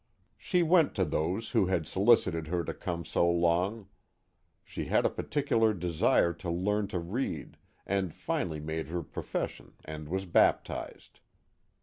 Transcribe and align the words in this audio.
She 0.39 0.63
went 0.63 0.95
to 0.95 1.05
those 1.05 1.51
who 1.51 1.67
had 1.67 1.85
solicited 1.85 2.47
her 2.47 2.63
to 2.63 2.73
come 2.73 3.05
so 3.05 3.29
long. 3.29 3.87
She 4.63 4.85
had 4.85 5.05
a 5.05 5.11
particular 5.11 5.75
desire 5.75 6.33
to 6.33 6.49
learn 6.49 6.87
to 6.87 6.97
read 6.97 7.55
and 7.85 8.11
finally 8.11 8.59
made 8.59 8.87
her 8.87 9.03
profession 9.03 9.73
and 9.85 10.09
was 10.09 10.25
baptized. 10.25 11.19